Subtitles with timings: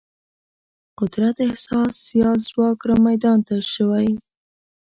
[0.99, 4.09] قدرت احساس سیال ځواک رامیدان ته شوی.